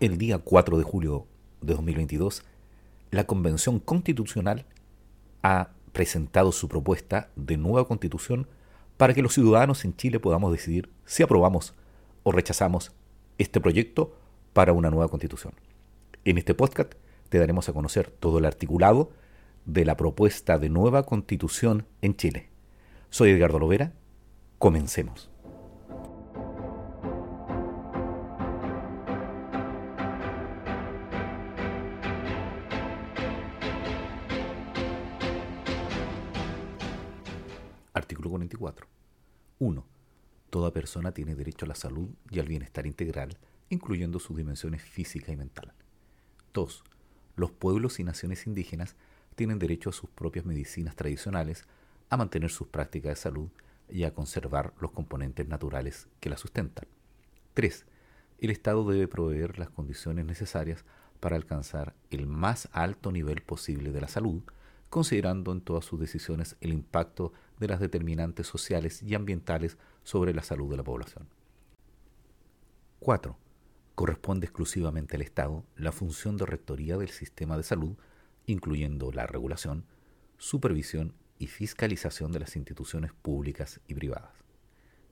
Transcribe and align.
el 0.00 0.16
día 0.16 0.38
4 0.38 0.78
de 0.78 0.84
julio 0.84 1.26
de 1.60 1.74
2022, 1.74 2.42
la 3.10 3.24
Convención 3.24 3.78
Constitucional 3.78 4.64
ha 5.42 5.70
presentado 5.92 6.52
su 6.52 6.68
propuesta 6.68 7.28
de 7.36 7.58
nueva 7.58 7.86
constitución 7.86 8.46
para 8.96 9.12
que 9.12 9.22
los 9.22 9.34
ciudadanos 9.34 9.84
en 9.84 9.94
Chile 9.94 10.18
podamos 10.18 10.52
decidir 10.52 10.88
si 11.04 11.22
aprobamos 11.22 11.74
o 12.22 12.32
rechazamos 12.32 12.92
este 13.36 13.60
proyecto 13.60 14.16
para 14.54 14.72
una 14.72 14.90
nueva 14.90 15.08
constitución. 15.08 15.52
En 16.24 16.38
este 16.38 16.54
podcast 16.54 16.94
te 17.28 17.38
daremos 17.38 17.68
a 17.68 17.74
conocer 17.74 18.10
todo 18.10 18.38
el 18.38 18.46
articulado 18.46 19.10
de 19.66 19.84
la 19.84 19.96
propuesta 19.98 20.58
de 20.58 20.70
nueva 20.70 21.04
constitución 21.04 21.86
en 22.00 22.16
Chile. 22.16 22.48
Soy 23.10 23.30
Edgardo 23.30 23.58
Lovera, 23.58 23.92
comencemos. 24.58 25.29
Artículo 38.00 38.30
44. 38.30 38.86
1. 39.58 39.86
Toda 40.48 40.72
persona 40.72 41.12
tiene 41.12 41.34
derecho 41.34 41.66
a 41.66 41.68
la 41.68 41.74
salud 41.74 42.08
y 42.30 42.40
al 42.40 42.48
bienestar 42.48 42.86
integral, 42.86 43.36
incluyendo 43.68 44.18
sus 44.18 44.38
dimensiones 44.38 44.82
física 44.82 45.32
y 45.32 45.36
mental. 45.36 45.74
2. 46.54 46.82
Los 47.36 47.50
pueblos 47.50 48.00
y 48.00 48.04
naciones 48.04 48.46
indígenas 48.46 48.96
tienen 49.34 49.58
derecho 49.58 49.90
a 49.90 49.92
sus 49.92 50.08
propias 50.08 50.46
medicinas 50.46 50.96
tradicionales, 50.96 51.66
a 52.08 52.16
mantener 52.16 52.50
sus 52.50 52.68
prácticas 52.68 53.10
de 53.10 53.16
salud 53.16 53.50
y 53.90 54.04
a 54.04 54.14
conservar 54.14 54.72
los 54.80 54.92
componentes 54.92 55.46
naturales 55.46 56.08
que 56.20 56.30
la 56.30 56.38
sustentan. 56.38 56.86
3. 57.52 57.84
El 58.38 58.48
Estado 58.48 58.90
debe 58.90 59.08
proveer 59.08 59.58
las 59.58 59.68
condiciones 59.68 60.24
necesarias 60.24 60.86
para 61.20 61.36
alcanzar 61.36 61.94
el 62.08 62.26
más 62.26 62.70
alto 62.72 63.12
nivel 63.12 63.42
posible 63.42 63.92
de 63.92 64.00
la 64.00 64.08
salud, 64.08 64.42
considerando 64.88 65.52
en 65.52 65.60
todas 65.60 65.84
sus 65.84 66.00
decisiones 66.00 66.56
el 66.62 66.72
impacto 66.72 67.34
de 67.60 67.68
las 67.68 67.78
determinantes 67.78 68.46
sociales 68.46 69.02
y 69.02 69.14
ambientales 69.14 69.78
sobre 70.02 70.34
la 70.34 70.42
salud 70.42 70.70
de 70.70 70.76
la 70.78 70.82
población. 70.82 71.28
4. 72.98 73.36
Corresponde 73.94 74.46
exclusivamente 74.46 75.16
al 75.16 75.22
Estado 75.22 75.64
la 75.76 75.92
función 75.92 76.36
de 76.36 76.46
rectoría 76.46 76.96
del 76.96 77.10
sistema 77.10 77.56
de 77.56 77.62
salud, 77.62 77.96
incluyendo 78.46 79.12
la 79.12 79.26
regulación, 79.26 79.84
supervisión 80.38 81.14
y 81.38 81.46
fiscalización 81.46 82.32
de 82.32 82.40
las 82.40 82.56
instituciones 82.56 83.12
públicas 83.12 83.80
y 83.86 83.94
privadas. 83.94 84.32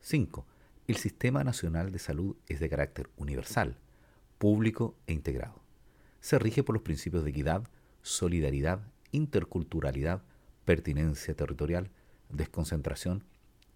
5. 0.00 0.46
El 0.88 0.96
Sistema 0.96 1.44
Nacional 1.44 1.92
de 1.92 1.98
Salud 1.98 2.36
es 2.48 2.60
de 2.60 2.68
carácter 2.68 3.10
universal, 3.16 3.78
público 4.38 4.96
e 5.06 5.12
integrado. 5.12 5.62
Se 6.20 6.38
rige 6.38 6.64
por 6.64 6.74
los 6.74 6.82
principios 6.82 7.24
de 7.24 7.30
equidad, 7.30 7.68
solidaridad 8.02 8.80
interculturalidad, 9.12 10.22
pertinencia 10.64 11.34
territorial, 11.34 11.90
desconcentración, 12.30 13.24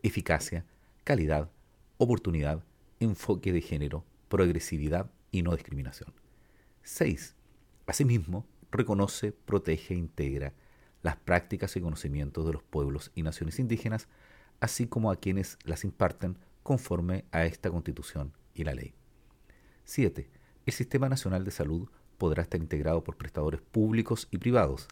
eficacia, 0.02 0.66
calidad, 1.04 1.50
oportunidad, 1.98 2.64
enfoque 3.00 3.52
de 3.52 3.60
género, 3.60 4.04
progresividad 4.28 5.10
y 5.30 5.42
no 5.42 5.54
discriminación. 5.54 6.12
6. 6.82 7.34
Asimismo, 7.86 8.46
reconoce, 8.70 9.32
protege 9.32 9.94
e 9.94 9.98
integra 9.98 10.52
las 11.02 11.16
prácticas 11.16 11.76
y 11.76 11.80
conocimientos 11.80 12.46
de 12.46 12.52
los 12.52 12.62
pueblos 12.62 13.10
y 13.14 13.22
naciones 13.22 13.58
indígenas, 13.58 14.08
así 14.60 14.86
como 14.86 15.10
a 15.10 15.16
quienes 15.16 15.58
las 15.64 15.84
imparten 15.84 16.38
conforme 16.62 17.24
a 17.32 17.44
esta 17.44 17.70
Constitución 17.70 18.32
y 18.54 18.64
la 18.64 18.74
ley. 18.74 18.94
7. 19.84 20.30
El 20.64 20.72
Sistema 20.72 21.08
Nacional 21.08 21.44
de 21.44 21.50
Salud 21.50 21.88
podrá 22.18 22.42
estar 22.42 22.60
integrado 22.60 23.02
por 23.02 23.16
prestadores 23.16 23.60
públicos 23.60 24.28
y 24.30 24.38
privados, 24.38 24.86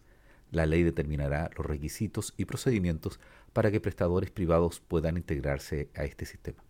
la 0.50 0.66
ley 0.66 0.82
determinará 0.82 1.50
los 1.56 1.66
requisitos 1.66 2.34
y 2.36 2.44
procedimientos 2.44 3.20
para 3.52 3.70
que 3.70 3.80
prestadores 3.80 4.30
privados 4.30 4.80
puedan 4.80 5.16
integrarse 5.16 5.88
a 5.94 6.04
este 6.04 6.26
sistema. 6.26 6.62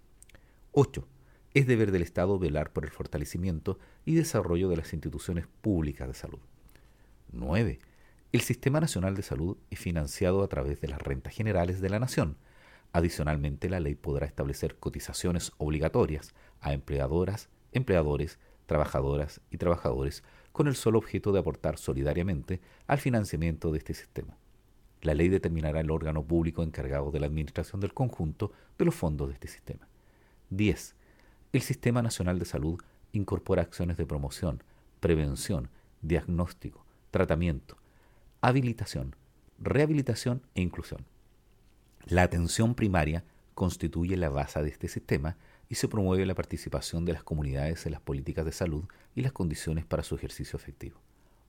8. 0.72 1.06
Es 1.54 1.66
deber 1.66 1.90
del 1.90 2.02
Estado 2.02 2.38
velar 2.38 2.72
por 2.72 2.84
el 2.84 2.90
fortalecimiento 2.90 3.78
y 4.04 4.14
desarrollo 4.14 4.68
de 4.68 4.76
las 4.76 4.92
instituciones 4.92 5.46
públicas 5.60 6.06
de 6.06 6.14
salud. 6.14 6.40
9. 7.32 7.80
El 8.32 8.40
Sistema 8.42 8.78
Nacional 8.80 9.16
de 9.16 9.22
Salud 9.22 9.56
es 9.70 9.78
financiado 9.80 10.44
a 10.44 10.48
través 10.48 10.80
de 10.80 10.88
las 10.88 11.02
rentas 11.02 11.34
generales 11.34 11.80
de 11.80 11.90
la 11.90 11.98
Nación. 11.98 12.36
Adicionalmente, 12.92 13.68
la 13.68 13.80
ley 13.80 13.96
podrá 13.96 14.26
establecer 14.26 14.76
cotizaciones 14.76 15.52
obligatorias 15.58 16.34
a 16.60 16.72
empleadoras, 16.72 17.48
empleadores, 17.72 18.38
trabajadoras 18.70 19.40
y 19.50 19.56
trabajadores 19.56 20.22
con 20.52 20.68
el 20.68 20.76
solo 20.76 20.98
objeto 20.98 21.32
de 21.32 21.40
aportar 21.40 21.76
solidariamente 21.76 22.60
al 22.86 22.98
financiamiento 22.98 23.72
de 23.72 23.78
este 23.78 23.94
sistema. 23.94 24.36
La 25.02 25.12
ley 25.12 25.28
determinará 25.28 25.80
el 25.80 25.90
órgano 25.90 26.22
público 26.22 26.62
encargado 26.62 27.10
de 27.10 27.18
la 27.18 27.26
administración 27.26 27.80
del 27.80 27.92
conjunto 27.92 28.52
de 28.78 28.84
los 28.84 28.94
fondos 28.94 29.26
de 29.26 29.34
este 29.34 29.48
sistema. 29.48 29.88
10. 30.50 30.94
El 31.52 31.62
Sistema 31.62 32.00
Nacional 32.00 32.38
de 32.38 32.44
Salud 32.44 32.80
incorpora 33.10 33.62
acciones 33.62 33.96
de 33.96 34.06
promoción, 34.06 34.62
prevención, 35.00 35.68
diagnóstico, 36.00 36.86
tratamiento, 37.10 37.76
habilitación, 38.40 39.16
rehabilitación 39.58 40.42
e 40.54 40.60
inclusión. 40.62 41.04
La 42.06 42.22
atención 42.22 42.76
primaria 42.76 43.24
constituye 43.56 44.16
la 44.16 44.28
base 44.28 44.62
de 44.62 44.68
este 44.68 44.86
sistema 44.86 45.36
y 45.70 45.76
se 45.76 45.88
promueve 45.88 46.26
la 46.26 46.34
participación 46.34 47.06
de 47.06 47.14
las 47.14 47.22
comunidades 47.22 47.86
en 47.86 47.92
las 47.92 48.00
políticas 48.02 48.44
de 48.44 48.52
salud 48.52 48.84
y 49.14 49.22
las 49.22 49.32
condiciones 49.32 49.86
para 49.86 50.02
su 50.02 50.16
ejercicio 50.16 50.56
efectivo. 50.58 51.00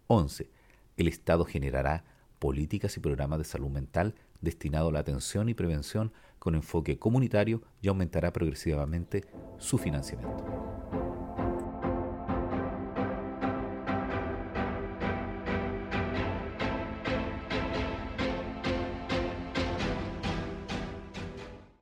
11. 0.07 0.49
El 0.95 1.07
Estado 1.07 1.43
generará 1.43 2.05
políticas 2.37 2.95
y 2.95 2.99
programas 2.99 3.39
de 3.39 3.45
salud 3.45 3.69
mental 3.69 4.15
destinados 4.39 4.89
a 4.89 4.93
la 4.93 4.99
atención 4.99 5.49
y 5.49 5.55
prevención 5.55 6.13
con 6.37 6.55
enfoque 6.55 6.99
comunitario 6.99 7.63
y 7.81 7.87
aumentará 7.87 8.31
progresivamente 8.31 9.25
su 9.57 9.77
financiamiento. 9.77 10.43